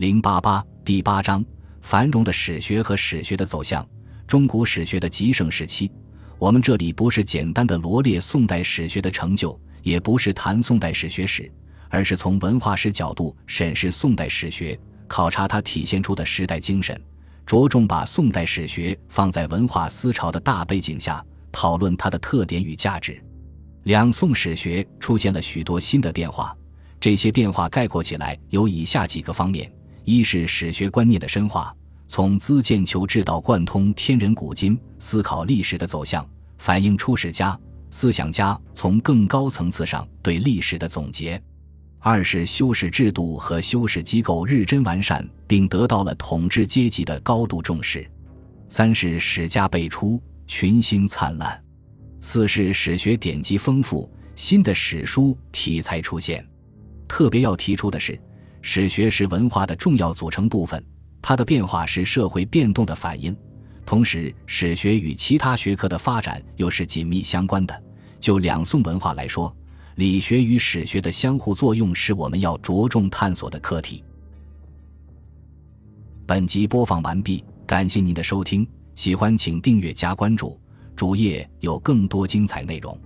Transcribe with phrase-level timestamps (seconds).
[0.00, 1.44] 零八八第八章：
[1.82, 3.86] 繁荣的史学和史学的走向。
[4.26, 5.92] 中古史学的极盛时期。
[6.38, 11.52] 我们这里不是简单的罗列宋代史学的成就，也不是谈宋代史学史，
[11.90, 16.98] 而是从文化史角度审视宋代史学，考察它体现出的时代精神，
[17.44, 21.22] 着重把宋代史学放在文化思潮的大背景下，
[21.52, 23.22] 讨论它的特点与价值。
[23.82, 26.56] 两宋史学出现了许多新的变化，
[26.98, 29.70] 这些变化概括起来有以下几个方面：
[30.10, 31.72] 一是史学观念的深化。
[32.08, 36.28] 从资建求治到贯通天人古今，思考历史的走向，
[36.58, 37.56] 反映出史家、
[37.92, 41.40] 思想家从更高层次上对历史的总结。
[42.00, 48.10] 二是修史制度和修史机构日臻完善，并得到了统治阶级的高度重视。
[48.68, 51.62] 三是史家辈出，群星灿烂。
[52.20, 56.44] 四是史学典籍丰富，新的史书题材出现。
[57.06, 58.18] 特别要提出的是，
[58.62, 60.82] 史学是文化的重要组成部分。
[61.22, 63.36] 它的变化是社会变动的反应，
[63.84, 67.82] 同时史学与其他学科的发展又是紧密相关的。
[68.18, 69.54] 就两宋文化来说，
[69.96, 74.02] 理学与史学的相互作用是我们要着重探索的课题。
[76.26, 80.58] 本集播放完毕，感谢您的收听，喜欢请订阅加关注，
[80.96, 82.98] 主页有更多精彩内容。